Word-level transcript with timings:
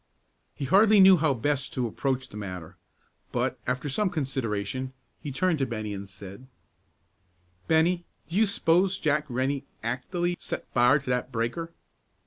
He 0.55 0.65
hardly 0.65 0.99
knew 0.99 1.17
how 1.17 1.35
best 1.35 1.73
to 1.73 1.85
approach 1.85 2.27
the 2.29 2.35
matter, 2.35 2.75
but, 3.31 3.59
after 3.67 3.87
some 3.87 4.09
consideration, 4.09 4.93
he 5.21 5.31
turned 5.31 5.59
to 5.59 5.67
Bennie 5.67 5.93
and 5.93 6.09
said, 6.09 6.47
"Bennie, 7.67 8.03
do 8.27 8.35
you 8.35 8.47
s'pose 8.47 8.97
Jack 8.97 9.25
Rennie 9.29 9.63
act'ally 9.83 10.33
set 10.39 10.67
fire 10.73 10.97
to 10.97 11.09
that 11.11 11.31
breaker?" 11.31 11.71